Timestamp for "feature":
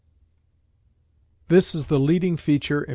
2.37-2.81